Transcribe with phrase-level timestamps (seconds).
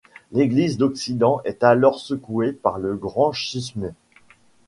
[0.31, 3.93] L'église d'occident est alors secouée par le Grand schisme.